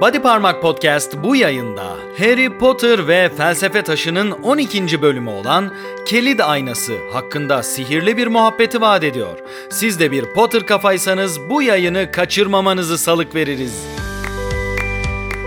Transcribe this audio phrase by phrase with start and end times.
[0.00, 1.84] Body Parmak Podcast bu yayında
[2.18, 5.02] Harry Potter ve Felsefe Taşı'nın 12.
[5.02, 5.74] bölümü olan
[6.06, 9.38] Kelid Aynası hakkında sihirli bir muhabbeti vaat ediyor.
[9.70, 13.86] Siz de bir Potter kafaysanız bu yayını kaçırmamanızı salık veririz.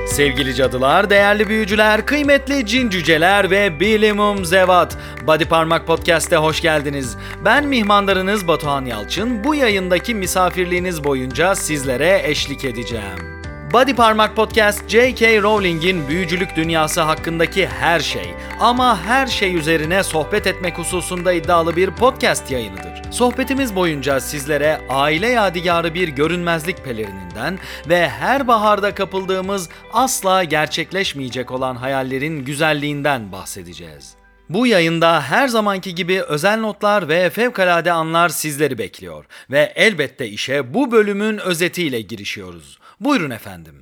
[0.07, 4.97] Sevgili cadılar, değerli büyücüler, kıymetli cin cüceler ve bilimum zevat.
[5.27, 7.17] Body Parmak Podcast'e hoş geldiniz.
[7.45, 9.43] Ben mihmandarınız Batuhan Yalçın.
[9.43, 13.38] Bu yayındaki misafirliğiniz boyunca sizlere eşlik edeceğim.
[13.73, 15.41] Body Parmak Podcast, J.K.
[15.41, 21.91] Rowling'in büyücülük dünyası hakkındaki her şey ama her şey üzerine sohbet etmek hususunda iddialı bir
[21.91, 23.11] podcast yayınıdır.
[23.11, 27.59] Sohbetimiz boyunca sizlere aile yadigarı bir görünmezlik pelerininden
[27.89, 34.19] ve her baharda kapıldığımız asla gerçekleşmeyecek olan hayallerin güzelliğinden bahsedeceğiz.
[34.49, 40.73] Bu yayında her zamanki gibi özel notlar ve fevkalade anlar sizleri bekliyor ve elbette işe
[40.73, 42.79] bu bölümün özetiyle girişiyoruz.
[42.99, 43.73] Buyurun efendim.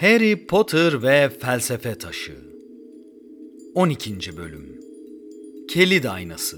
[0.00, 2.36] Harry Potter ve Felsefe Taşı
[3.74, 4.36] 12.
[4.36, 4.80] Bölüm
[5.70, 6.56] Kelid Aynası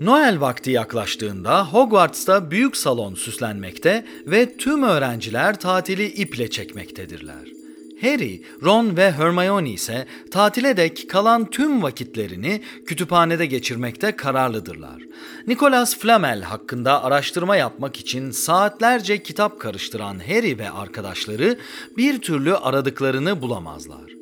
[0.00, 7.61] Noel vakti yaklaştığında Hogwarts'ta büyük salon süslenmekte ve tüm öğrenciler tatili iple çekmektedirler.
[8.02, 15.02] Harry, Ron ve Hermione ise tatile dek kalan tüm vakitlerini kütüphanede geçirmekte kararlıdırlar.
[15.46, 21.58] Nicholas Flamel hakkında araştırma yapmak için saatlerce kitap karıştıran Harry ve arkadaşları
[21.96, 24.12] bir türlü aradıklarını bulamazlar.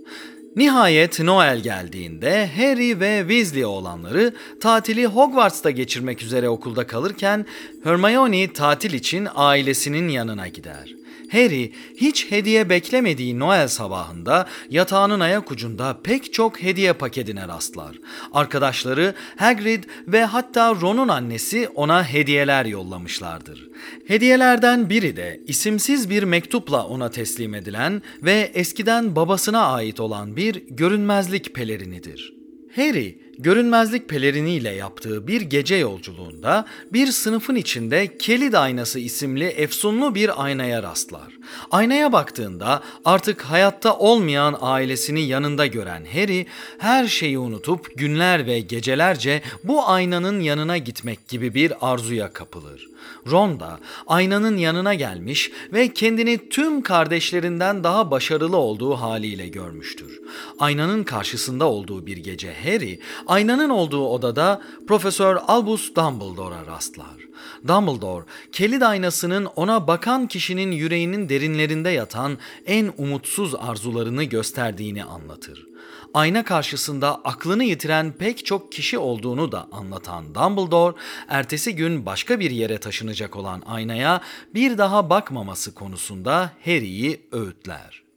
[0.57, 7.47] Nihayet Noel geldiğinde Harry ve Weasley oğlanları tatili Hogwarts'ta geçirmek üzere okulda kalırken
[7.85, 11.00] Hermione tatil için ailesinin yanına gider.
[11.33, 17.97] Harry hiç hediye beklemediği Noel sabahında yatağının ayak ucunda pek çok hediye paketine rastlar.
[18.33, 23.69] Arkadaşları Hagrid ve hatta Ron'un annesi ona hediyeler yollamışlardır.
[24.07, 30.55] Hediyelerden biri de isimsiz bir mektupla ona teslim edilen ve eskiden babasına ait olan bir
[30.69, 32.35] görünmezlik pelerinidir.
[32.77, 40.45] Harry görünmezlik peleriniyle yaptığı bir gece yolculuğunda bir sınıfın içinde Kelid Aynası isimli efsunlu bir
[40.45, 41.39] aynaya rastlar.
[41.71, 46.47] Aynaya baktığında artık hayatta olmayan ailesini yanında gören Harry
[46.79, 52.89] her şeyi unutup günler ve gecelerce bu aynanın yanına gitmek gibi bir arzuya kapılır.
[53.31, 60.21] Ron da aynanın yanına gelmiş ve kendini tüm kardeşlerinden daha başarılı olduğu haliyle görmüştür.
[60.59, 67.31] Aynanın karşısında olduğu bir gece Harry, aynanın olduğu odada Profesör Albus Dumbledore'a rastlar.
[67.69, 75.70] Dumbledore, kelid aynasının ona bakan kişinin yüreğinin derinlerinde yatan en umutsuz arzularını gösterdiğini anlatır
[76.15, 80.97] ayna karşısında aklını yitiren pek çok kişi olduğunu da anlatan Dumbledore,
[81.29, 84.21] ertesi gün başka bir yere taşınacak olan aynaya
[84.55, 88.10] bir daha bakmaması konusunda Harry'i öğütler.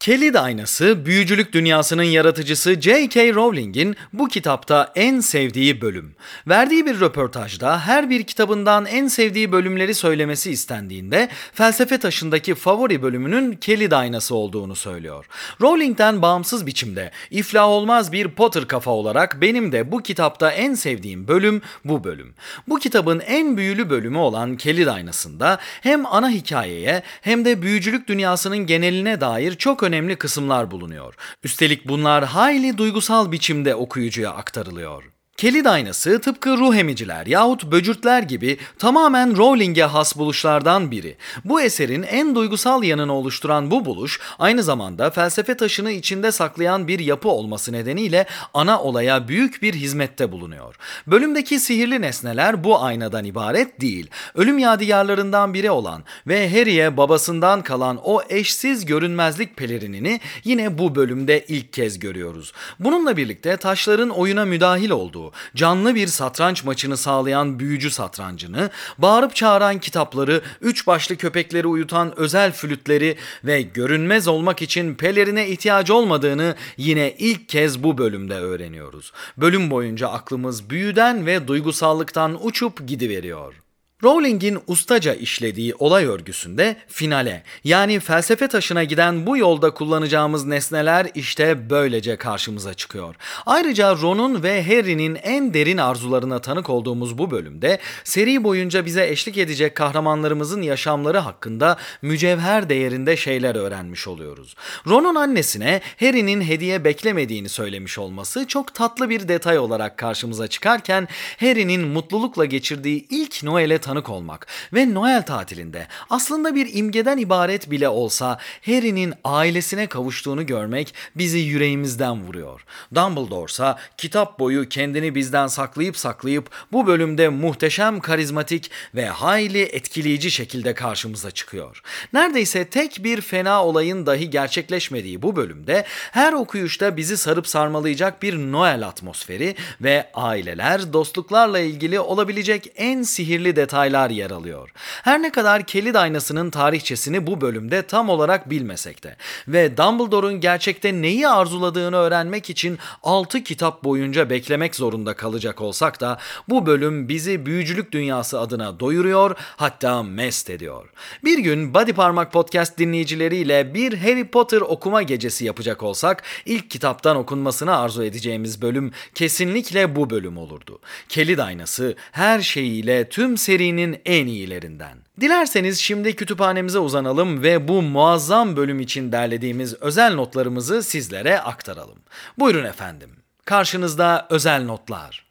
[0.00, 3.34] Kelid Aynası, büyücülük dünyasının yaratıcısı J.K.
[3.34, 6.14] Rowling'in bu kitapta en sevdiği bölüm.
[6.48, 13.52] Verdiği bir röportajda her bir kitabından en sevdiği bölümleri söylemesi istendiğinde felsefe taşındaki favori bölümünün
[13.52, 15.26] Kelid Aynası olduğunu söylüyor.
[15.60, 21.28] Rowling'den bağımsız biçimde iflah olmaz bir Potter kafa olarak benim de bu kitapta en sevdiğim
[21.28, 22.34] bölüm bu bölüm.
[22.68, 28.58] Bu kitabın en büyülü bölümü olan Kelid Aynası'nda hem ana hikayeye hem de büyücülük dünyasının
[28.58, 31.14] geneline dair çok kısımlar bulunuyor.
[31.42, 35.17] Üstelik bunlar hayli duygusal biçimde okuyucuya aktarılıyor.
[35.38, 41.16] Kelid aynası tıpkı ruh emiciler yahut böcürtler gibi tamamen Rowling'e has buluşlardan biri.
[41.44, 46.98] Bu eserin en duygusal yanını oluşturan bu buluş aynı zamanda felsefe taşını içinde saklayan bir
[46.98, 50.74] yapı olması nedeniyle ana olaya büyük bir hizmette bulunuyor.
[51.06, 54.10] Bölümdeki sihirli nesneler bu aynadan ibaret değil.
[54.34, 61.44] Ölüm yadigarlarından biri olan ve Harry'e babasından kalan o eşsiz görünmezlik pelerinini yine bu bölümde
[61.48, 62.52] ilk kez görüyoruz.
[62.78, 69.78] Bununla birlikte taşların oyuna müdahil olduğu canlı bir satranç maçını sağlayan büyücü satrancını, bağırıp çağıran
[69.78, 77.14] kitapları, üç başlı köpekleri uyutan özel flütleri ve görünmez olmak için pelerine ihtiyacı olmadığını yine
[77.18, 79.12] ilk kez bu bölümde öğreniyoruz.
[79.36, 83.67] Bölüm boyunca aklımız büyüden ve duygusallıktan uçup gidiveriyor.
[84.02, 91.70] Rowling'in ustaca işlediği olay örgüsünde finale yani felsefe taşına giden bu yolda kullanacağımız nesneler işte
[91.70, 93.14] böylece karşımıza çıkıyor.
[93.46, 99.38] Ayrıca Ron'un ve Harry'nin en derin arzularına tanık olduğumuz bu bölümde seri boyunca bize eşlik
[99.38, 104.54] edecek kahramanlarımızın yaşamları hakkında mücevher değerinde şeyler öğrenmiş oluyoruz.
[104.86, 111.08] Ron'un annesine Harry'nin hediye beklemediğini söylemiş olması çok tatlı bir detay olarak karşımıza çıkarken
[111.40, 117.88] Harry'nin mutlulukla geçirdiği ilk Noel'e tanık olmak ve Noel tatilinde aslında bir imgeden ibaret bile
[117.88, 122.64] olsa Harry'nin ailesine kavuştuğunu görmek bizi yüreğimizden vuruyor.
[122.94, 130.30] Dumbledore ise kitap boyu kendini bizden saklayıp saklayıp bu bölümde muhteşem karizmatik ve hayli etkileyici
[130.30, 131.82] şekilde karşımıza çıkıyor.
[132.12, 138.36] Neredeyse tek bir fena olayın dahi gerçekleşmediği bu bölümde her okuyuşta bizi sarıp sarmalayacak bir
[138.36, 144.70] Noel atmosferi ve aileler dostluklarla ilgili olabilecek en sihirli detaylar detaylar yer alıyor.
[145.02, 149.16] Her ne kadar Kelid aynasının tarihçesini bu bölümde tam olarak bilmesek de
[149.48, 156.18] ve Dumbledore'un gerçekte neyi arzuladığını öğrenmek için 6 kitap boyunca beklemek zorunda kalacak olsak da
[156.48, 160.88] bu bölüm bizi büyücülük dünyası adına doyuruyor hatta mest ediyor.
[161.24, 167.16] Bir gün Body Parmak Podcast dinleyicileriyle bir Harry Potter okuma gecesi yapacak olsak ilk kitaptan
[167.16, 170.78] okunmasını arzu edeceğimiz bölüm kesinlikle bu bölüm olurdu.
[171.08, 174.98] Kelid aynası her şeyiyle tüm serinin serinin en iyilerinden.
[175.20, 181.98] Dilerseniz şimdi kütüphanemize uzanalım ve bu muazzam bölüm için derlediğimiz özel notlarımızı sizlere aktaralım.
[182.38, 183.10] Buyurun efendim.
[183.44, 185.28] Karşınızda özel notlar.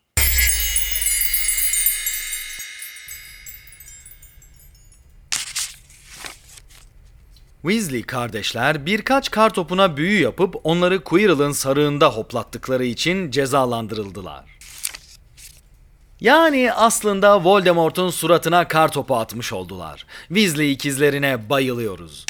[7.62, 14.57] Weasley kardeşler birkaç kar topuna büyü yapıp onları Quirrell'ın sarığında hoplattıkları için cezalandırıldılar.
[16.22, 20.06] Yani aslında Voldemort'un suratına kar topu atmış oldular.
[20.28, 22.26] Weasley ikizlerine bayılıyoruz.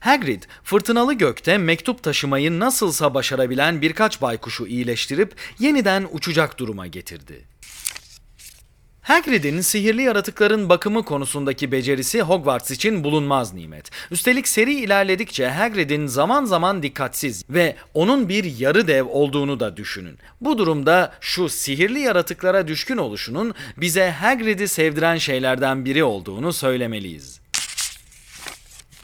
[0.00, 7.44] Hagrid, fırtınalı gökte mektup taşımayı nasılsa başarabilen birkaç baykuşu iyileştirip yeniden uçacak duruma getirdi.
[9.06, 13.90] Hagrid'in sihirli yaratıkların bakımı konusundaki becerisi Hogwarts için bulunmaz nimet.
[14.10, 20.18] Üstelik seri ilerledikçe Hagrid'in zaman zaman dikkatsiz ve onun bir yarı dev olduğunu da düşünün.
[20.40, 27.40] Bu durumda şu sihirli yaratıklara düşkün oluşunun bize Hagrid'i sevdiren şeylerden biri olduğunu söylemeliyiz.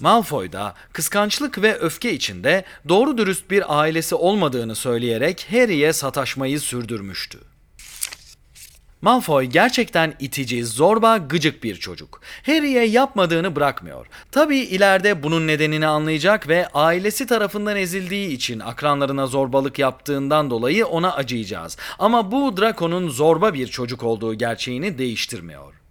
[0.01, 7.52] Malfoy da kıskançlık ve öfke içinde doğru dürüst bir ailesi olmadığını söyleyerek Harry'e sataşmayı sürdürmüştü.
[9.03, 12.21] Malfoy gerçekten itici, zorba, gıcık bir çocuk.
[12.47, 14.07] Harry'e yapmadığını bırakmıyor.
[14.31, 21.15] Tabi ileride bunun nedenini anlayacak ve ailesi tarafından ezildiği için akranlarına zorbalık yaptığından dolayı ona
[21.15, 21.77] acıyacağız.
[21.99, 25.82] Ama bu Draco'nun zorba bir çocuk olduğu gerçeğini değiştirmiyor.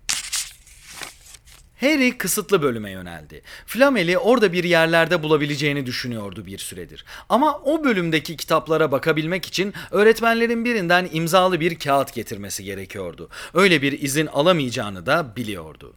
[1.81, 3.41] Harry kısıtlı bölüme yöneldi.
[3.65, 7.05] Flamel'i orada bir yerlerde bulabileceğini düşünüyordu bir süredir.
[7.29, 13.29] Ama o bölümdeki kitaplara bakabilmek için öğretmenlerin birinden imzalı bir kağıt getirmesi gerekiyordu.
[13.53, 15.93] Öyle bir izin alamayacağını da biliyordu.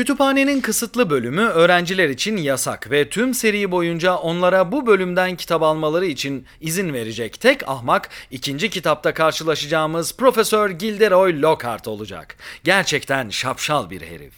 [0.00, 6.06] Kütüphanenin kısıtlı bölümü öğrenciler için yasak ve tüm seri boyunca onlara bu bölümden kitap almaları
[6.06, 12.36] için izin verecek tek ahmak ikinci kitapta karşılaşacağımız Profesör Gilderoy Lockhart olacak.
[12.64, 14.32] Gerçekten şapşal bir herif.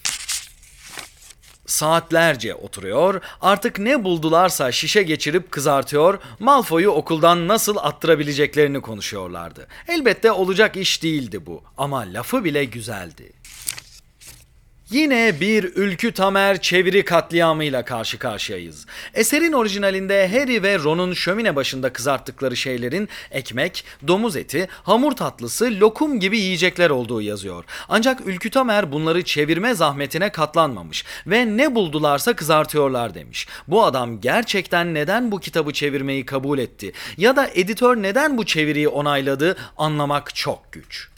[1.66, 9.68] Saatlerce oturuyor, artık ne buldularsa şişe geçirip kızartıyor, Malfoy'u okuldan nasıl attırabileceklerini konuşuyorlardı.
[9.88, 13.41] Elbette olacak iş değildi bu ama lafı bile güzeldi.
[14.92, 18.86] Yine bir Ülkü Tamer çeviri katliamıyla karşı karşıyayız.
[19.14, 26.20] Eserin orijinalinde Harry ve Ron'un şömine başında kızarttıkları şeylerin ekmek, domuz eti, hamur tatlısı, lokum
[26.20, 27.64] gibi yiyecekler olduğu yazıyor.
[27.88, 33.48] Ancak Ülkü Tamer bunları çevirme zahmetine katlanmamış ve ne buldularsa kızartıyorlar demiş.
[33.68, 38.88] Bu adam gerçekten neden bu kitabı çevirmeyi kabul etti ya da editör neden bu çeviriyi
[38.88, 41.11] onayladı anlamak çok güç.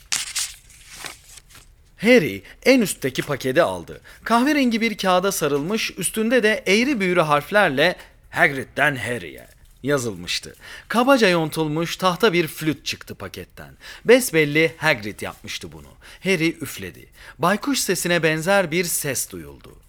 [1.97, 4.01] Harry en üstteki paketi aldı.
[4.25, 7.97] Kahverengi bir kağıda sarılmış, üstünde de eğri büğrü harflerle
[8.31, 9.47] Hagrid'den Harry'e
[9.83, 10.55] yazılmıştı.
[10.89, 13.71] Kabaca yontulmuş tahta bir flüt çıktı paketten.
[14.05, 15.89] Besbelli Hagrid yapmıştı bunu.
[16.25, 17.07] Harry üfledi.
[17.39, 19.84] Baykuş sesine benzer bir ses duyuldu.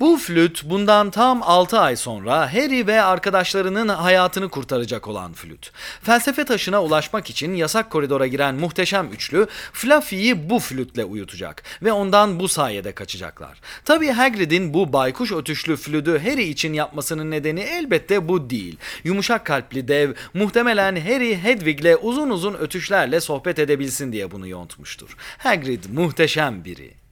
[0.00, 5.72] Bu flüt bundan tam 6 ay sonra Harry ve arkadaşlarının hayatını kurtaracak olan flüt.
[6.02, 12.40] Felsefe taşına ulaşmak için yasak koridora giren muhteşem üçlü Fluffy'yi bu flütle uyutacak ve ondan
[12.40, 13.60] bu sayede kaçacaklar.
[13.84, 18.76] Tabii Hagrid'in bu baykuş ötüşlü flütü Harry için yapmasının nedeni elbette bu değil.
[19.04, 25.16] Yumuşak kalpli dev muhtemelen Harry Hedwig'le uzun uzun ötüşlerle sohbet edebilsin diye bunu yontmuştur.
[25.38, 27.05] Hagrid muhteşem biri.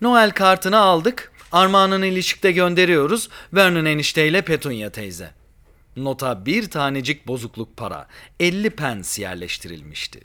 [0.00, 1.32] Noel kartını aldık.
[1.52, 3.28] Armağanını ilişikte gönderiyoruz.
[3.52, 5.30] Vernon enişteyle Petunia teyze.
[5.96, 8.06] Nota bir tanecik bozukluk para.
[8.40, 10.20] 50 pence yerleştirilmişti.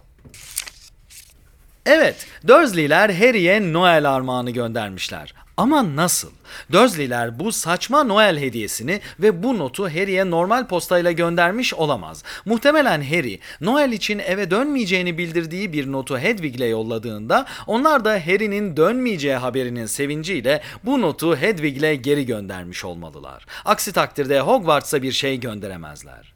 [1.85, 5.33] Evet, Dursley'ler Harry'e Noel armağanı göndermişler.
[5.57, 6.31] Ama nasıl?
[6.71, 12.23] Dursley'ler bu saçma Noel hediyesini ve bu notu Harry'e normal postayla göndermiş olamaz.
[12.45, 19.35] Muhtemelen Harry, Noel için eve dönmeyeceğini bildirdiği bir notu Hedwig'le yolladığında onlar da Harry'nin dönmeyeceği
[19.35, 23.45] haberinin sevinciyle bu notu Hedwig'le geri göndermiş olmalılar.
[23.65, 26.33] Aksi takdirde Hogwarts'a bir şey gönderemezler.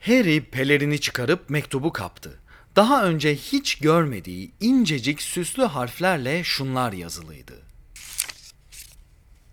[0.00, 2.38] Harry pelerini çıkarıp mektubu kaptı.
[2.76, 7.54] Daha önce hiç görmediği incecik süslü harflerle şunlar yazılıydı.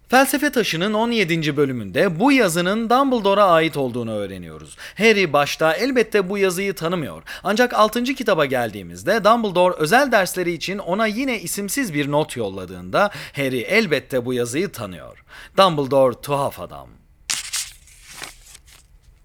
[0.10, 1.58] Felsefe Taşı'nın 17.
[1.58, 4.78] bölümünde bu yazının Dumbledore'a ait olduğunu öğreniyoruz.
[4.98, 7.24] Harry başta elbette bu yazıyı tanımıyor.
[7.44, 8.04] Ancak 6.
[8.04, 14.34] kitaba geldiğimizde Dumbledore özel dersleri için ona yine isimsiz bir not yolladığında Harry elbette bu
[14.34, 15.24] yazıyı tanıyor.
[15.58, 16.90] Dumbledore tuhaf adam.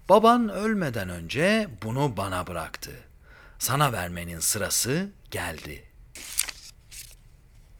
[0.09, 3.08] Baban ölmeden önce bunu bana bıraktı.
[3.59, 5.88] Sana vermenin sırası geldi.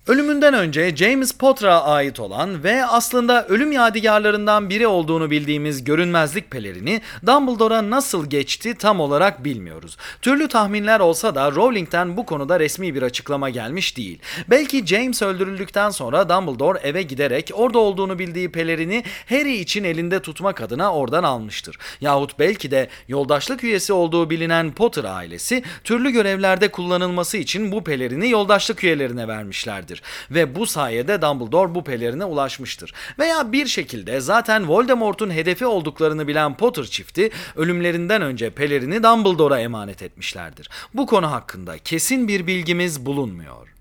[0.10, 7.02] Ölümünden önce James Potter'a ait olan ve aslında ölüm yadigarlarından biri olduğunu bildiğimiz görünmezlik pelerini
[7.26, 9.98] Dumbledore'a nasıl geçti tam olarak bilmiyoruz.
[10.22, 14.20] Türlü tahminler olsa da Rowling'den bu konuda resmi bir açıklama gelmiş değil.
[14.50, 20.62] Belki James öldürüldükten sonra Dumbledore eve giderek orada olduğunu bildiği pelerini Harry için elinde tutmak
[20.62, 21.78] adına oradan almıştır.
[22.02, 28.30] Yahut belki de yoldaşlık üyesi olduğu bilinen Potter ailesi türlü görevlerde kullanılması için bu pelerini
[28.30, 29.99] yoldaşlık üyelerine vermişlerdir
[30.32, 32.94] ve bu sayede Dumbledore bu pelerine ulaşmıştır.
[33.20, 40.04] Veya bir şekilde zaten Voldemort'un hedefi olduklarını bilen Potter çifti ölümlerinden önce pelerini Dumbledore'a emanet
[40.04, 40.70] etmişlerdir.
[40.94, 43.76] Bu konu hakkında kesin bir bilgimiz bulunmuyor.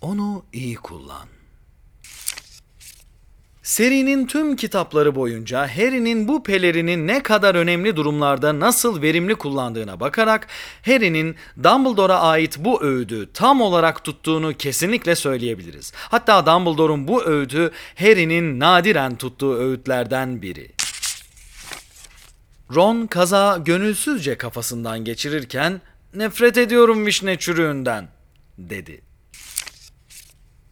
[0.00, 1.35] Onu iyi kullan.
[3.66, 10.46] Serinin tüm kitapları boyunca Harry'nin bu pelerini ne kadar önemli durumlarda nasıl verimli kullandığına bakarak
[10.84, 15.92] Harry'nin Dumbledore'a ait bu öğüdü tam olarak tuttuğunu kesinlikle söyleyebiliriz.
[15.96, 20.72] Hatta Dumbledore'un bu öğüdü Harry'nin nadiren tuttuğu öğütlerden biri.
[22.74, 25.80] Ron kaza gönülsüzce kafasından geçirirken
[26.14, 28.08] nefret ediyorum vişne çürüğünden
[28.58, 29.00] dedi.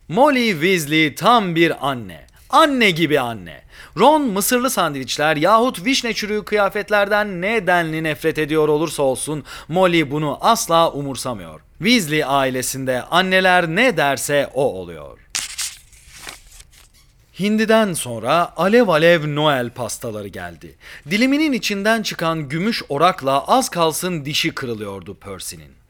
[0.09, 2.34] Molly Weasley tam bir anne.
[2.55, 3.63] Anne gibi anne.
[3.99, 10.39] Ron mısırlı sandviçler yahut vişne çürüğü kıyafetlerden ne denli nefret ediyor olursa olsun Molly bunu
[10.41, 11.61] asla umursamıyor.
[11.79, 15.19] Weasley ailesinde anneler ne derse o oluyor.
[17.41, 20.77] Hindiden sonra alev alev Noel pastaları geldi.
[21.11, 25.84] Diliminin içinden çıkan gümüş orakla az kalsın dişi kırılıyordu Percy'nin.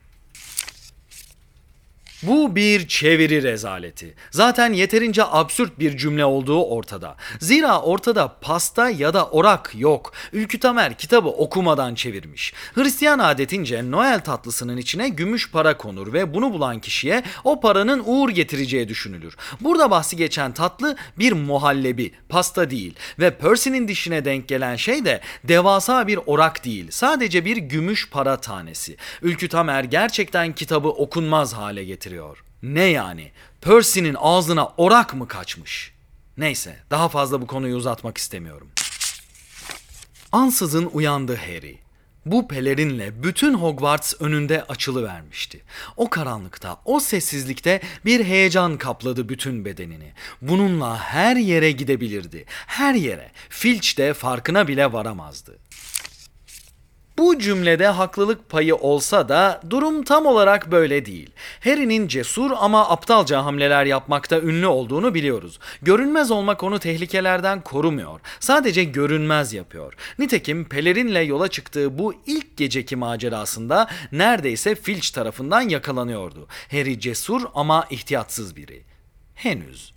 [2.27, 4.15] Bu bir çeviri rezaleti.
[4.31, 7.17] Zaten yeterince absürt bir cümle olduğu ortada.
[7.41, 10.13] Zira ortada pasta ya da orak yok.
[10.33, 12.53] Ülkü Tamer kitabı okumadan çevirmiş.
[12.75, 18.31] Hristiyan adetince Noel tatlısının içine gümüş para konur ve bunu bulan kişiye o paranın uğur
[18.31, 19.37] getireceği düşünülür.
[19.61, 25.21] Burada bahsi geçen tatlı bir muhallebi, pasta değil ve Percy'nin dişine denk gelen şey de
[25.45, 26.87] devasa bir orak değil.
[26.91, 28.97] Sadece bir gümüş para tanesi.
[29.23, 32.45] Ülkü Tamer gerçekten kitabı okunmaz hale getiriyor getiriyor.
[32.63, 33.31] Ne yani?
[33.61, 35.93] Percy'nin ağzına orak mı kaçmış?
[36.37, 38.69] Neyse, daha fazla bu konuyu uzatmak istemiyorum.
[40.33, 41.79] Ansızın uyandı Harry.
[42.27, 45.61] Bu pelerinle bütün Hogwarts önünde açılı vermişti.
[45.97, 50.13] O karanlıkta, o sessizlikte bir heyecan kapladı bütün bedenini.
[50.43, 52.45] Bununla her yere gidebilirdi.
[52.67, 53.31] Her yere.
[53.49, 55.59] Filch de farkına bile varamazdı.
[57.19, 61.31] Bu cümlede haklılık payı olsa da durum tam olarak böyle değil.
[61.65, 65.59] Harry'nin cesur ama aptalca hamleler yapmakta ünlü olduğunu biliyoruz.
[65.83, 68.21] Görünmez olmak onu tehlikelerden korumuyor.
[68.41, 69.95] Sadece görünmez yapıyor.
[70.19, 76.47] Nitekim pelerinle yola çıktığı bu ilk geceki macerasında neredeyse Filch tarafından yakalanıyordu.
[76.71, 78.83] Harry cesur ama ihtiyatsız biri.
[79.35, 79.94] Henüz.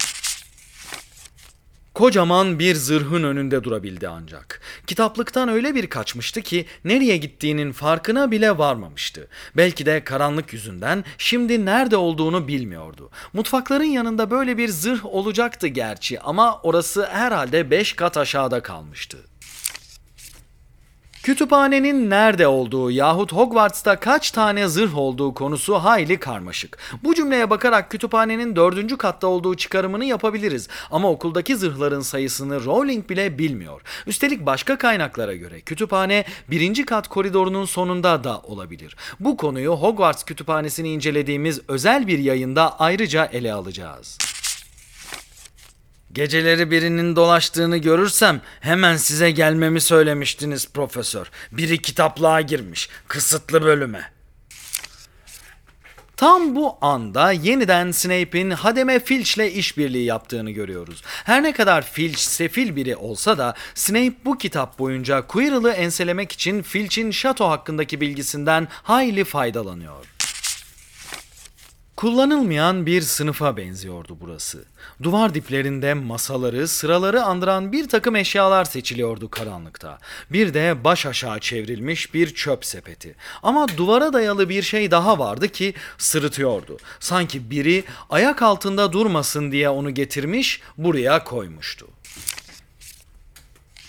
[1.98, 4.62] Kocaman bir zırhın önünde durabildi ancak.
[4.88, 9.28] Kitaplıktan öyle bir kaçmıştı ki nereye gittiğinin farkına bile varmamıştı.
[9.56, 13.10] Belki de karanlık yüzünden şimdi nerede olduğunu bilmiyordu.
[13.34, 19.18] Mutfakların yanında böyle bir zırh olacaktı gerçi ama orası herhalde 5 kat aşağıda kalmıştı.
[21.28, 26.78] Kütüphanenin nerede olduğu yahut Hogwarts'ta kaç tane zırh olduğu konusu hayli karmaşık.
[27.04, 30.68] Bu cümleye bakarak kütüphanenin dördüncü katta olduğu çıkarımını yapabiliriz.
[30.92, 33.82] Ama okuldaki zırhların sayısını Rowling bile bilmiyor.
[34.06, 38.96] Üstelik başka kaynaklara göre kütüphane birinci kat koridorunun sonunda da olabilir.
[39.20, 44.18] Bu konuyu Hogwarts kütüphanesini incelediğimiz özel bir yayında ayrıca ele alacağız.
[46.18, 51.32] Geceleri birinin dolaştığını görürsem hemen size gelmemi söylemiştiniz profesör.
[51.52, 52.90] Biri kitaplığa girmiş.
[53.08, 54.12] Kısıtlı bölüme.
[56.16, 61.02] Tam bu anda yeniden Snape'in Hademe Filch'le işbirliği yaptığını görüyoruz.
[61.06, 66.62] Her ne kadar Filch sefil biri olsa da Snape bu kitap boyunca Quirrell'ı enselemek için
[66.62, 70.17] Filch'in şato hakkındaki bilgisinden hayli faydalanıyor.
[71.98, 74.66] Kullanılmayan bir sınıfa benziyordu burası.
[75.04, 79.98] Duvar diplerinde masaları, sıraları andıran bir takım eşyalar seçiliyordu karanlıkta.
[80.30, 83.16] Bir de baş aşağı çevrilmiş bir çöp sepeti.
[83.44, 86.78] Ama duvara dayalı bir şey daha vardı ki sırıtıyordu.
[87.00, 91.88] Sanki biri ayak altında durmasın diye onu getirmiş, buraya koymuştu.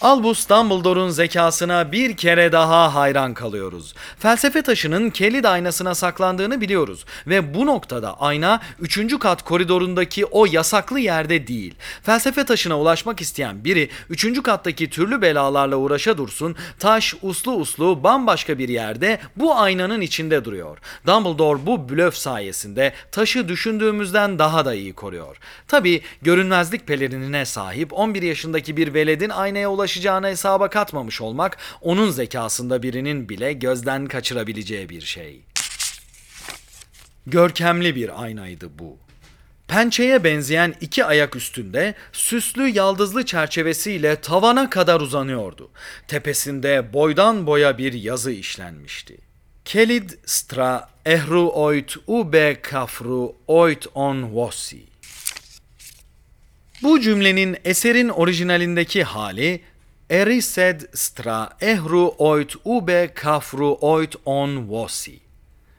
[0.00, 3.94] Albus Dumbledore'un zekasına bir kere daha hayran kalıyoruz.
[4.18, 9.18] Felsefe taşının kelid aynasına saklandığını biliyoruz ve bu noktada ayna 3.
[9.18, 11.74] kat koridorundaki o yasaklı yerde değil.
[12.02, 14.42] Felsefe taşına ulaşmak isteyen biri 3.
[14.42, 20.78] kattaki türlü belalarla uğraşa dursun, taş uslu uslu bambaşka bir yerde bu aynanın içinde duruyor.
[21.06, 25.36] Dumbledore bu blöf sayesinde taşı düşündüğümüzden daha da iyi koruyor.
[25.68, 32.10] Tabi görünmezlik pelerinine sahip 11 yaşındaki bir veledin aynaya ulaşması ulaşacağını hesaba katmamış olmak onun
[32.10, 35.40] zekasında birinin bile gözden kaçırabileceği bir şey.
[37.26, 38.96] Görkemli bir aynaydı bu.
[39.68, 45.70] Pençeye benzeyen iki ayak üstünde süslü yaldızlı çerçevesiyle tavana kadar uzanıyordu.
[46.08, 49.16] Tepesinde boydan boya bir yazı işlenmişti.
[49.64, 54.82] Kelid stra ehru oit ube kafru oit on vossi.
[56.82, 59.60] Bu cümlenin eserin orijinalindeki hali
[60.10, 65.20] Erised stra ehru oit ube kafru oit on vosi.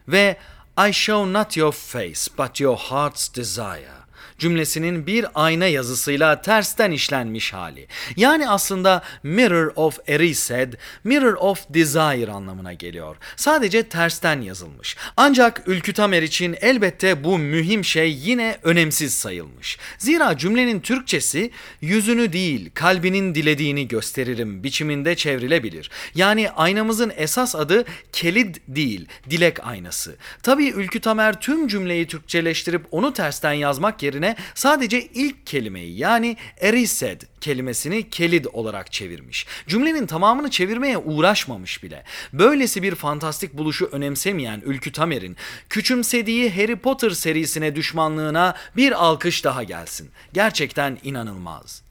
[0.07, 0.35] Ve
[0.77, 3.98] I show not your face but your heart's desire
[4.39, 7.87] cümlesinin bir ayna yazısıyla tersten işlenmiş hali.
[8.15, 13.15] Yani aslında Mirror of Erised, Mirror of Desire anlamına geliyor.
[13.35, 14.97] Sadece tersten yazılmış.
[15.17, 19.77] Ancak Ülkü Tamer için elbette bu mühim şey yine önemsiz sayılmış.
[19.97, 25.91] Zira cümlenin Türkçesi yüzünü değil kalbinin dilediğini gösteririm biçiminde çevrilebilir.
[26.15, 30.15] Yani aynamızın esas adı kelid değil, dilek aynası.
[30.43, 36.37] Tabii Ülkü Tamer tüm cümleyi Türkçeleştirip onu tersten yazmak yerine yerine sadece ilk kelimeyi yani
[36.57, 39.45] erised kelimesini kelid olarak çevirmiş.
[39.67, 42.03] Cümlenin tamamını çevirmeye uğraşmamış bile.
[42.33, 45.37] Böylesi bir fantastik buluşu önemsemeyen Ülkü Tamer'in
[45.69, 50.11] küçümsediği Harry Potter serisine düşmanlığına bir alkış daha gelsin.
[50.33, 51.83] Gerçekten inanılmaz.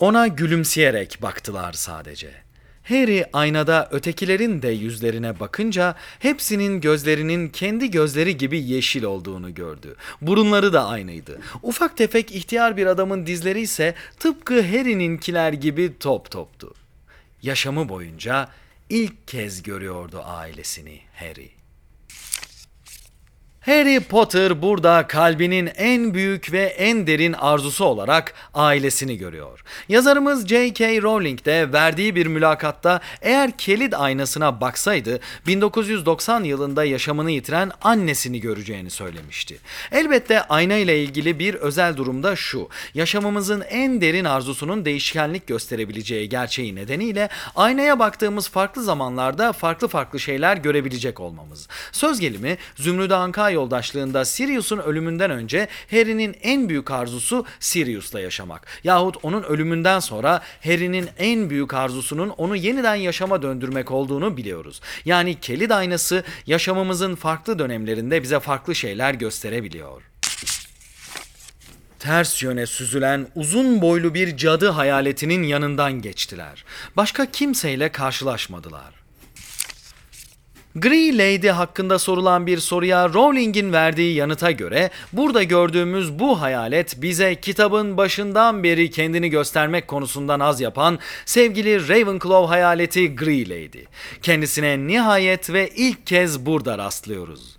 [0.00, 2.45] Ona gülümseyerek baktılar sadece.
[2.88, 9.96] Harry aynada ötekilerin de yüzlerine bakınca hepsinin gözlerinin kendi gözleri gibi yeşil olduğunu gördü.
[10.20, 11.40] Burunları da aynıydı.
[11.62, 16.74] Ufak tefek ihtiyar bir adamın dizleri ise tıpkı Harry'ninkiler gibi top toptu.
[17.42, 18.48] Yaşamı boyunca
[18.88, 21.55] ilk kez görüyordu ailesini Harry.
[23.66, 29.64] Harry Potter burada kalbinin en büyük ve en derin arzusu olarak ailesini görüyor.
[29.88, 31.02] Yazarımız J.K.
[31.02, 38.90] Rowling de verdiği bir mülakatta eğer kelid aynasına baksaydı 1990 yılında yaşamını yitiren annesini göreceğini
[38.90, 39.58] söylemişti.
[39.92, 42.68] Elbette ayna ile ilgili bir özel durumda şu.
[42.94, 50.56] Yaşamımızın en derin arzusunun değişkenlik gösterebileceği gerçeği nedeniyle aynaya baktığımız farklı zamanlarda farklı farklı şeyler
[50.56, 51.68] görebilecek olmamız.
[51.92, 58.66] Söz gelimi Zümrüt Anka yoldaşlığında Sirius'un ölümünden önce Harry'nin en büyük arzusu Sirius'la yaşamak.
[58.84, 64.80] Yahut onun ölümünden sonra Harry'nin en büyük arzusunun onu yeniden yaşama döndürmek olduğunu biliyoruz.
[65.04, 70.02] Yani kelid aynası yaşamımızın farklı dönemlerinde bize farklı şeyler gösterebiliyor
[72.06, 76.64] ters yöne süzülen uzun boylu bir cadı hayaletinin yanından geçtiler.
[76.96, 78.95] Başka kimseyle karşılaşmadılar.
[80.76, 87.40] Grey Lady hakkında sorulan bir soruya Rowling'in verdiği yanıta göre burada gördüğümüz bu hayalet bize
[87.40, 93.84] kitabın başından beri kendini göstermek konusundan az yapan sevgili Ravenclaw hayaleti Grey Lady.
[94.22, 97.56] Kendisine nihayet ve ilk kez burada rastlıyoruz.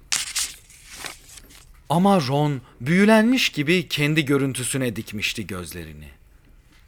[1.90, 6.08] Ama Ron büyülenmiş gibi kendi görüntüsüne dikmişti gözlerini.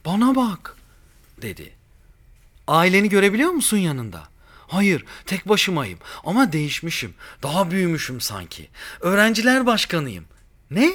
[0.06, 0.78] Bana bak
[1.42, 1.74] dedi.
[2.68, 4.39] Aileni görebiliyor musun yanında?
[4.70, 7.14] Hayır, tek başımayım ama değişmişim.
[7.44, 8.68] Daha büyümüşüm sanki.
[9.02, 10.26] Öğrenciler başkanıyım.
[10.72, 10.92] Ne?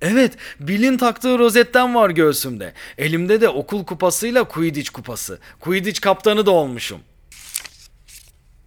[0.00, 2.72] Evet, Bill'in taktığı rozetten var göğsümde.
[2.98, 5.38] Elimde de okul kupasıyla Quidditch kupası.
[5.60, 7.00] Quidditch kaptanı da olmuşum.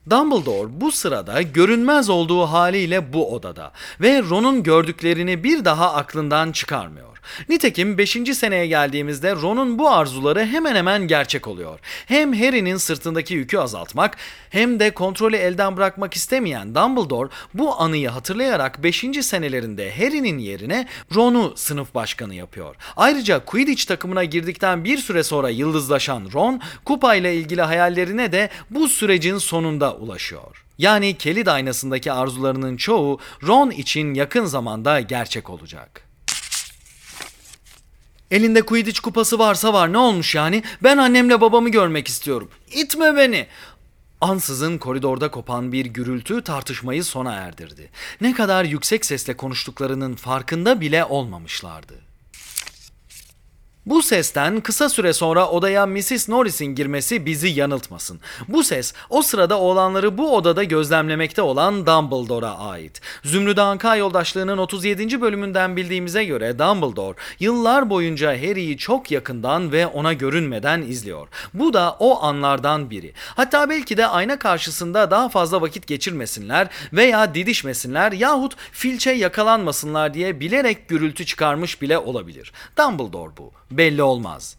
[0.10, 7.14] Dumbledore bu sırada görünmez olduğu haliyle bu odada ve Ron'un gördüklerini bir daha aklından çıkarmıyor.
[7.49, 8.17] Nitekim 5.
[8.33, 11.79] seneye geldiğimizde Ron'un bu arzuları hemen hemen gerçek oluyor.
[12.05, 14.17] Hem Harry'nin sırtındaki yükü azaltmak
[14.49, 19.05] hem de kontrolü elden bırakmak istemeyen Dumbledore bu anıyı hatırlayarak 5.
[19.21, 22.75] senelerinde Harry'nin yerine Ron'u sınıf başkanı yapıyor.
[22.97, 29.38] Ayrıca Quidditch takımına girdikten bir süre sonra yıldızlaşan Ron, kupayla ilgili hayallerine de bu sürecin
[29.38, 30.65] sonunda ulaşıyor.
[30.77, 36.04] Yani Kelid aynasındaki arzularının çoğu Ron için yakın zamanda gerçek olacak.
[38.31, 40.63] Elinde Quidditch kupası varsa var ne olmuş yani?
[40.83, 42.49] Ben annemle babamı görmek istiyorum.
[42.71, 43.47] İtme beni.
[44.21, 47.91] Ansızın koridorda kopan bir gürültü tartışmayı sona erdirdi.
[48.21, 51.93] Ne kadar yüksek sesle konuştuklarının farkında bile olmamışlardı.
[53.85, 56.29] Bu sesten kısa süre sonra odaya Mrs.
[56.29, 58.19] Norris'in girmesi bizi yanıltmasın.
[58.47, 63.01] Bu ses o sırada oğlanları bu odada gözlemlemekte olan Dumbledore'a ait.
[63.23, 65.21] Zümrüt Anka yoldaşlığının 37.
[65.21, 71.27] bölümünden bildiğimize göre Dumbledore yıllar boyunca Harry'i çok yakından ve ona görünmeden izliyor.
[71.53, 73.13] Bu da o anlardan biri.
[73.35, 80.39] Hatta belki de ayna karşısında daha fazla vakit geçirmesinler veya didişmesinler yahut filçe yakalanmasınlar diye
[80.39, 82.51] bilerek gürültü çıkarmış bile olabilir.
[82.77, 84.57] Dumbledore bu belli olmaz.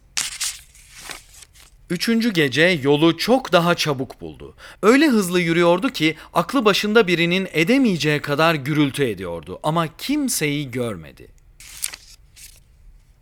[1.90, 4.54] Üçüncü gece yolu çok daha çabuk buldu.
[4.82, 11.28] Öyle hızlı yürüyordu ki aklı başında birinin edemeyeceği kadar gürültü ediyordu ama kimseyi görmedi.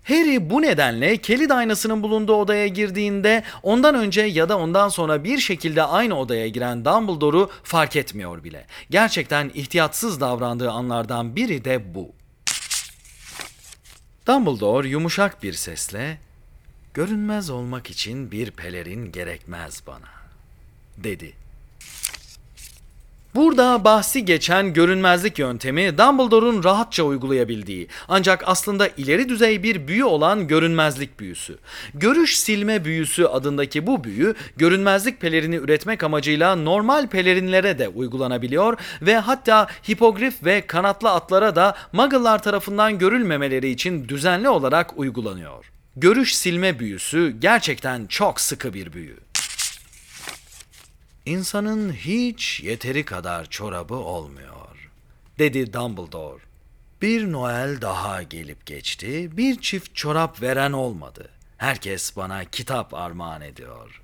[0.05, 5.39] Harry bu nedenle kelid aynasının bulunduğu odaya girdiğinde ondan önce ya da ondan sonra bir
[5.39, 8.67] şekilde aynı odaya giren Dumbledore'u fark etmiyor bile.
[8.91, 12.24] Gerçekten ihtiyatsız davrandığı anlardan biri de bu.
[14.27, 16.19] Dumbledore yumuşak bir sesle
[16.95, 20.09] "Görünmez olmak için bir pelerin gerekmez bana."
[20.97, 21.33] dedi.
[23.35, 30.49] Burada bahsi geçen görünmezlik yöntemi Dumbledore'un rahatça uygulayabildiği ancak aslında ileri düzey bir büyü olan
[30.49, 31.59] görünmezlik büyüsü.
[31.95, 39.19] Görüş silme büyüsü adındaki bu büyü görünmezlik pelerini üretmek amacıyla normal pelerinlere de uygulanabiliyor ve
[39.19, 45.71] hatta hipogrif ve kanatlı atlara da Muggle'lar tarafından görülmemeleri için düzenli olarak uygulanıyor.
[45.97, 49.24] Görüş silme büyüsü gerçekten çok sıkı bir büyü.
[51.27, 54.91] İnsanın hiç yeteri kadar çorabı olmuyor,
[55.39, 56.43] dedi Dumbledore.
[57.03, 61.31] Bir Noel daha gelip geçti, bir çift çorap veren olmadı.
[61.57, 64.03] Herkes bana kitap armağan ediyor.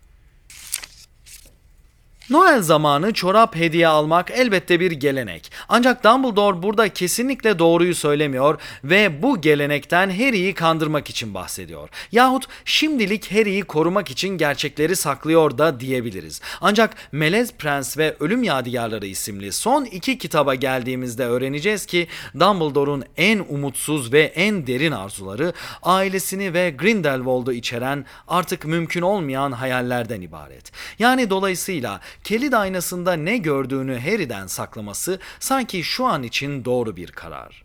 [2.31, 5.53] Noel zamanı çorap hediye almak elbette bir gelenek.
[5.69, 11.89] Ancak Dumbledore burada kesinlikle doğruyu söylemiyor ve bu gelenekten Harry'i kandırmak için bahsediyor.
[12.13, 16.41] Yahut şimdilik Harry'i korumak için gerçekleri saklıyor da diyebiliriz.
[16.61, 23.39] Ancak Melez Prens ve Ölüm Yadigarları isimli son iki kitaba geldiğimizde öğreneceğiz ki Dumbledore'un en
[23.49, 30.73] umutsuz ve en derin arzuları ailesini ve Grindelwald'u içeren artık mümkün olmayan hayallerden ibaret.
[30.99, 37.65] Yani dolayısıyla Kelid aynasında ne gördüğünü Harry'den saklaması sanki şu an için doğru bir karar.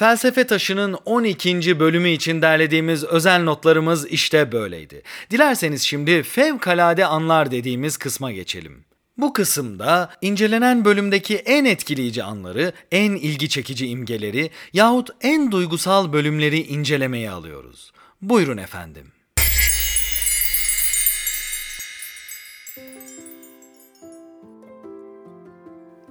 [0.00, 1.80] Felsefe Taşı'nın 12.
[1.80, 5.02] bölümü için derlediğimiz özel notlarımız işte böyleydi.
[5.30, 8.84] Dilerseniz şimdi fevkalade anlar dediğimiz kısma geçelim.
[9.18, 16.60] Bu kısımda incelenen bölümdeki en etkileyici anları, en ilgi çekici imgeleri yahut en duygusal bölümleri
[16.60, 17.92] incelemeye alıyoruz.
[18.22, 19.12] Buyurun efendim.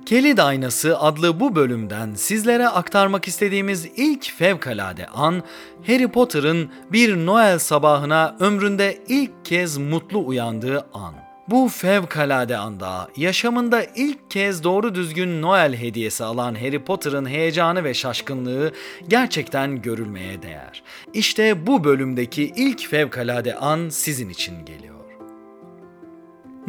[0.09, 5.43] Kelid Aynası adlı bu bölümden sizlere aktarmak istediğimiz ilk fevkalade an,
[5.87, 11.13] Harry Potter'ın bir Noel sabahına ömründe ilk kez mutlu uyandığı an.
[11.47, 17.93] Bu fevkalade anda yaşamında ilk kez doğru düzgün Noel hediyesi alan Harry Potter'ın heyecanı ve
[17.93, 18.71] şaşkınlığı
[19.07, 20.83] gerçekten görülmeye değer.
[21.13, 24.98] İşte bu bölümdeki ilk fevkalade an sizin için geliyor.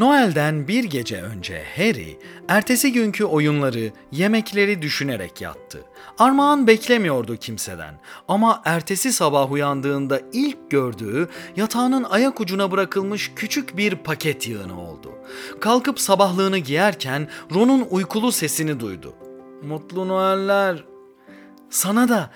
[0.00, 5.84] Noel'den bir gece önce Harry, ertesi günkü oyunları, yemekleri düşünerek yattı.
[6.18, 13.94] Armağan beklemiyordu kimseden ama ertesi sabah uyandığında ilk gördüğü yatağının ayak ucuna bırakılmış küçük bir
[13.94, 15.12] paket yığını oldu.
[15.60, 19.14] Kalkıp sabahlığını giyerken Ron'un uykulu sesini duydu.
[19.62, 20.84] Mutlu Noeller.
[21.70, 22.30] Sana da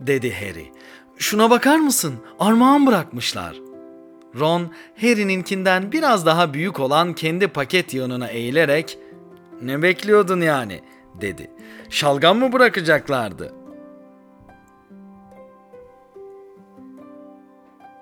[0.00, 0.72] dedi Harry.
[1.16, 2.14] Şuna bakar mısın?
[2.38, 3.67] Armağan bırakmışlar.
[4.38, 8.98] Ron, Harry'ninkinden biraz daha büyük olan kendi paket yığınına eğilerek
[9.62, 10.80] "Ne bekliyordun yani?"
[11.20, 11.50] dedi.
[11.90, 13.58] "Şalgam mı bırakacaklardı?"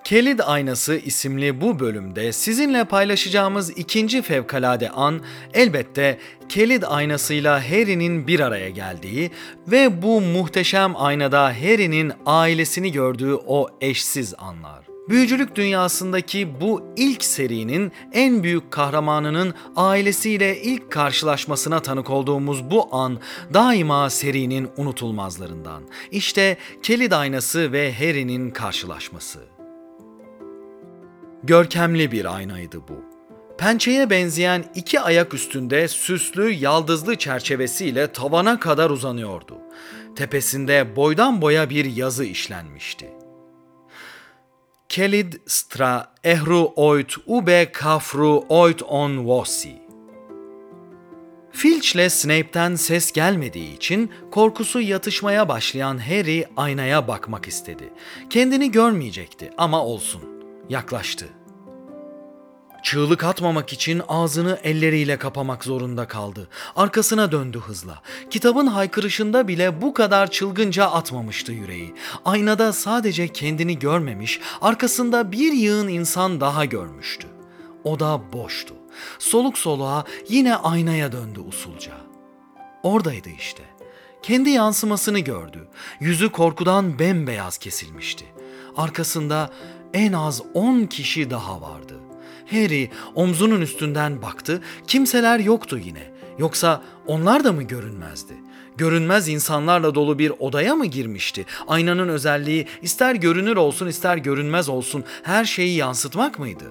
[0.07, 5.21] Kelid Aynası isimli bu bölümde sizinle paylaşacağımız ikinci fevkalade an
[5.55, 6.19] elbette
[6.49, 9.31] Kelid aynasıyla Harry'nin bir araya geldiği
[9.67, 14.86] ve bu muhteşem aynada Harry'nin ailesini gördüğü o eşsiz anlar.
[15.09, 23.19] Büyücülük dünyasındaki bu ilk serinin en büyük kahramanının ailesiyle ilk karşılaşmasına tanık olduğumuz bu an
[23.55, 25.83] daima serinin unutulmazlarından.
[26.11, 29.39] İşte Kelid aynası ve Harry'nin karşılaşması.
[31.43, 33.05] Görkemli bir aynaydı bu.
[33.59, 39.59] Pençeye benzeyen iki ayak üstünde süslü, yaldızlı çerçevesiyle tavana kadar uzanıyordu.
[40.17, 43.16] Tepesinde boydan boya bir yazı işlenmişti.
[44.89, 49.83] Kelid stra ehru oit ube kafru oit on vossi.
[51.53, 57.93] Filch'le Snape'ten ses gelmediği için korkusu yatışmaya başlayan Harry aynaya bakmak istedi.
[58.31, 60.23] Kendini görmeyecekti ama olsun.
[60.69, 61.27] Yaklaştı.
[62.87, 66.49] Çığlık atmamak için ağzını elleriyle kapamak zorunda kaldı.
[66.77, 68.03] Arkasına döndü hızla.
[68.31, 71.95] Kitabın haykırışında bile bu kadar çılgınca atmamıştı yüreği.
[72.25, 77.27] Aynada sadece kendini görmemiş, arkasında bir yığın insan daha görmüştü.
[77.85, 78.75] O da boştu.
[79.19, 81.93] Soluk soluğa yine aynaya döndü usulca.
[82.83, 83.63] Oradaydı işte.
[84.23, 85.69] Kendi yansımasını gördü.
[86.01, 88.25] Yüzü korkudan bembeyaz kesilmişti.
[88.77, 89.51] Arkasında
[89.95, 92.06] en az on kişi daha vardı.
[92.51, 94.61] Harry omzunun üstünden baktı.
[94.87, 96.11] Kimseler yoktu yine.
[96.39, 98.33] Yoksa onlar da mı görünmezdi?
[98.77, 101.47] Görünmez insanlarla dolu bir odaya mı girmişti?
[101.69, 106.65] Aynanın özelliği ister görünür olsun ister görünmez olsun her şeyi yansıtmak mıydı?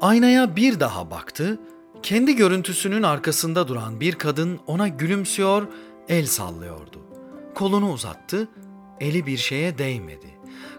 [0.00, 1.58] Aynaya bir daha baktı.
[2.02, 5.66] Kendi görüntüsünün arkasında duran bir kadın ona gülümsüyor,
[6.08, 7.00] el sallıyordu.
[7.54, 8.48] Kolunu uzattı,
[9.00, 10.33] eli bir şeye değmedi.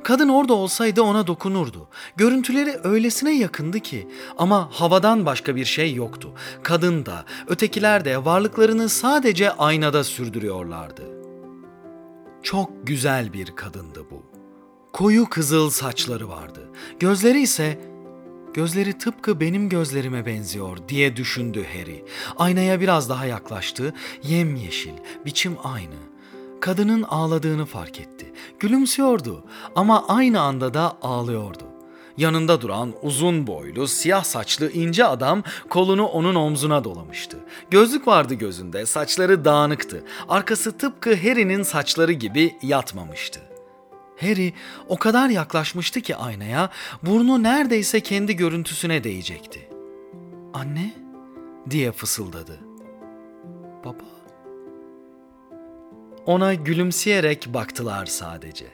[0.05, 1.87] Kadın orada olsaydı ona dokunurdu.
[2.15, 6.33] Görüntüleri öylesine yakındı ki ama havadan başka bir şey yoktu.
[6.63, 11.03] Kadın da, ötekiler de varlıklarını sadece aynada sürdürüyorlardı.
[12.43, 14.23] Çok güzel bir kadındı bu.
[14.93, 16.69] Koyu kızıl saçları vardı.
[16.99, 17.79] Gözleri ise
[18.53, 22.05] Gözleri tıpkı benim gözlerime benziyor diye düşündü Harry.
[22.37, 23.93] Aynaya biraz daha yaklaştı.
[24.23, 24.93] Yemyeşil,
[25.25, 26.14] biçim aynı
[26.61, 28.33] kadının ağladığını fark etti.
[28.59, 29.43] Gülümsüyordu
[29.75, 31.63] ama aynı anda da ağlıyordu.
[32.17, 37.37] Yanında duran uzun boylu, siyah saçlı ince adam kolunu onun omzuna dolamıştı.
[37.71, 40.03] Gözlük vardı gözünde, saçları dağınıktı.
[40.29, 43.39] Arkası tıpkı Harry'nin saçları gibi yatmamıştı.
[44.21, 44.53] Harry
[44.87, 46.69] o kadar yaklaşmıştı ki aynaya,
[47.03, 49.69] burnu neredeyse kendi görüntüsüne değecekti.
[50.53, 50.93] "Anne?"
[51.69, 52.59] diye fısıldadı.
[53.85, 54.14] "Baba?"
[56.25, 58.65] Ona gülümseyerek baktılar sadece.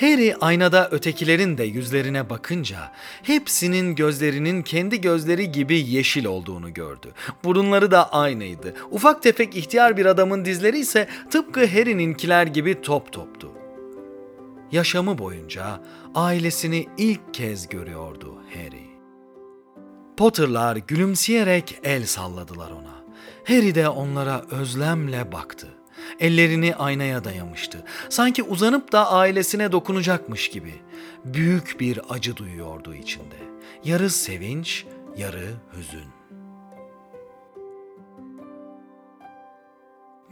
[0.00, 7.12] Harry aynada ötekilerin de yüzlerine bakınca hepsinin gözlerinin kendi gözleri gibi yeşil olduğunu gördü.
[7.44, 8.74] Burunları da aynıydı.
[8.90, 13.52] Ufak tefek ihtiyar bir adamın dizleri ise tıpkı Harry'ninkiler gibi top toptu.
[14.72, 15.80] Yaşamı boyunca
[16.14, 18.92] ailesini ilk kez görüyordu Harry.
[20.16, 23.02] Potter'lar gülümseyerek el salladılar ona.
[23.48, 25.68] Harry de onlara özlemle baktı.
[26.20, 27.84] Ellerini aynaya dayamıştı.
[28.08, 30.74] Sanki uzanıp da ailesine dokunacakmış gibi.
[31.24, 33.36] Büyük bir acı duyuyordu içinde.
[33.84, 34.84] Yarı sevinç,
[35.16, 36.22] yarı hüzün.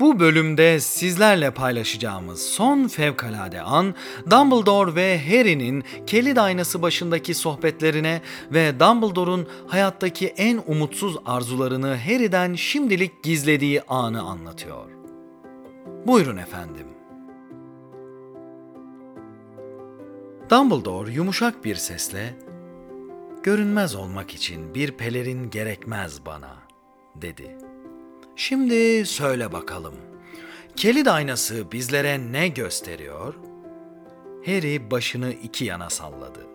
[0.01, 3.95] Bu bölümde sizlerle paylaşacağımız son fevkalade an
[4.31, 13.23] Dumbledore ve Harry'nin kelid aynası başındaki sohbetlerine ve Dumbledore'un hayattaki en umutsuz arzularını Harry'den şimdilik
[13.23, 14.99] gizlediği anı anlatıyor.
[16.06, 16.86] Buyurun efendim.
[20.50, 22.34] Dumbledore yumuşak bir sesle
[23.42, 26.56] "Görünmez olmak için bir pelerin gerekmez bana."
[27.14, 27.58] dedi.
[28.36, 29.94] Şimdi söyle bakalım.
[30.76, 33.34] Kelid aynası bizlere ne gösteriyor?
[34.46, 36.46] Harry başını iki yana salladı.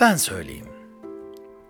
[0.00, 0.77] Ben söyleyeyim.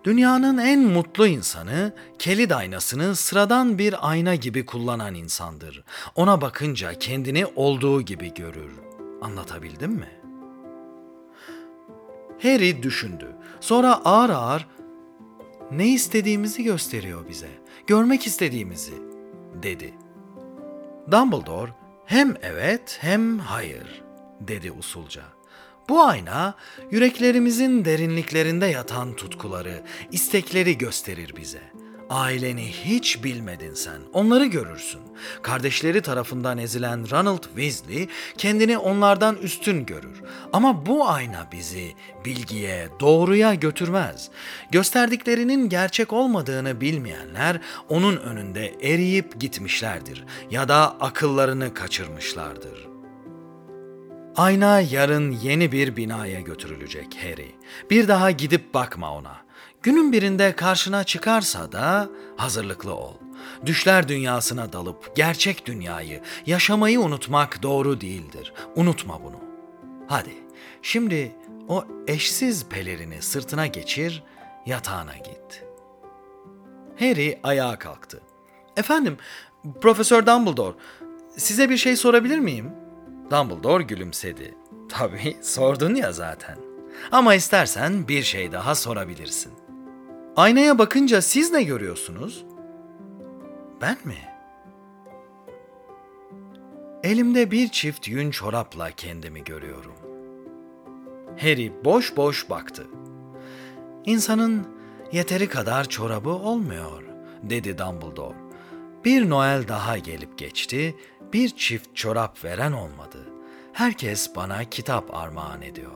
[0.03, 5.83] Dünyanın en mutlu insanı kelid aynasını sıradan bir ayna gibi kullanan insandır.
[6.15, 8.71] Ona bakınca kendini olduğu gibi görür.
[9.21, 10.09] Anlatabildim mi?
[12.41, 13.35] Harry düşündü.
[13.59, 14.67] Sonra ağır ağır
[15.71, 17.49] ne istediğimizi gösteriyor bize.
[17.87, 18.93] Görmek istediğimizi
[19.63, 19.93] dedi.
[21.11, 21.71] Dumbledore
[22.05, 24.01] hem evet hem hayır
[24.41, 25.38] dedi usulca.
[25.89, 26.53] Bu ayna
[26.91, 31.61] yüreklerimizin derinliklerinde yatan tutkuları, istekleri gösterir bize.
[32.09, 34.01] Aileni hiç bilmedin sen.
[34.13, 35.01] Onları görürsün.
[35.41, 40.21] Kardeşleri tarafından ezilen Ronald Weasley kendini onlardan üstün görür.
[40.53, 41.93] Ama bu ayna bizi
[42.25, 44.29] bilgiye, doğruya götürmez.
[44.71, 52.88] Gösterdiklerinin gerçek olmadığını bilmeyenler onun önünde eriyip gitmişlerdir ya da akıllarını kaçırmışlardır.
[54.39, 57.55] Ayna yarın yeni bir binaya götürülecek Harry.
[57.89, 59.37] Bir daha gidip bakma ona.
[59.83, 63.13] Günün birinde karşına çıkarsa da hazırlıklı ol.
[63.65, 68.53] Düşler dünyasına dalıp gerçek dünyayı, yaşamayı unutmak doğru değildir.
[68.75, 69.39] Unutma bunu.
[70.07, 70.33] Hadi,
[70.81, 71.35] şimdi
[71.67, 74.23] o eşsiz pelerini sırtına geçir,
[74.65, 75.63] yatağına git.
[76.99, 78.21] Harry ayağa kalktı.
[78.77, 79.17] Efendim,
[79.81, 80.75] Profesör Dumbledore,
[81.37, 82.88] size bir şey sorabilir miyim?''
[83.31, 84.55] Dumbledore gülümsedi.
[84.89, 86.57] Tabii sordun ya zaten.
[87.11, 89.53] Ama istersen bir şey daha sorabilirsin.
[90.35, 92.45] Aynaya bakınca siz ne görüyorsunuz?
[93.81, 94.17] Ben mi?
[97.03, 99.95] Elimde bir çift yün çorapla kendimi görüyorum.
[101.41, 102.87] Harry boş boş baktı.
[104.05, 104.67] İnsanın
[105.11, 107.03] yeteri kadar çorabı olmuyor,
[107.43, 108.37] dedi Dumbledore.
[109.05, 110.95] Bir Noel daha gelip geçti
[111.33, 113.17] bir çift çorap veren olmadı.
[113.73, 115.91] Herkes bana kitap armağan ediyor.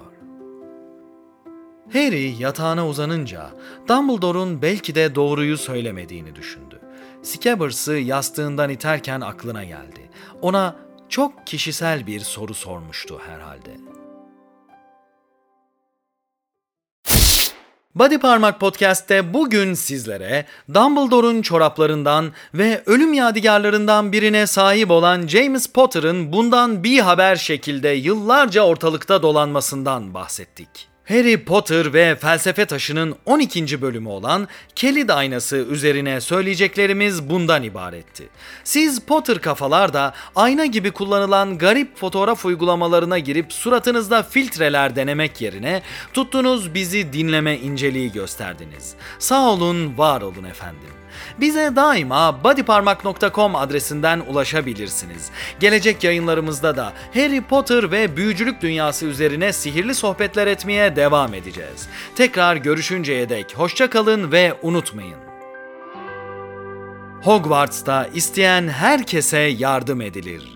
[1.93, 3.49] Harry yatağına uzanınca
[3.87, 6.81] Dumbledore'un belki de doğruyu söylemediğini düşündü.
[7.23, 10.09] Scabbers'ı yastığından iterken aklına geldi.
[10.41, 10.75] Ona
[11.09, 13.92] çok kişisel bir soru sormuştu herhalde.
[17.95, 26.33] Body Parmak Podcast'te bugün sizlere Dumbledore'un çoraplarından ve ölüm yadigarlarından birine sahip olan James Potter'ın
[26.33, 30.92] bundan bir haber şekilde yıllarca ortalıkta dolanmasından bahsettik.
[31.07, 33.81] Harry Potter ve Felsefe Taşı'nın 12.
[33.81, 38.29] bölümü olan Kelly aynası üzerine söyleyeceklerimiz bundan ibaretti.
[38.63, 45.81] Siz Potter kafalar da ayna gibi kullanılan garip fotoğraf uygulamalarına girip suratınızda filtreler denemek yerine
[46.13, 48.93] tuttunuz bizi dinleme inceliği gösterdiniz.
[49.19, 51.02] Sağ olun, var olun efendim.
[51.39, 55.29] Bize daima bodyparmak.com adresinden ulaşabilirsiniz.
[55.59, 61.87] Gelecek yayınlarımızda da Harry Potter ve büyücülük dünyası üzerine sihirli sohbetler etmeye devam edeceğiz.
[62.15, 65.17] Tekrar görüşünceye dek hoşça kalın ve unutmayın.
[67.23, 70.52] Hogwarts'ta isteyen herkese yardım edilir.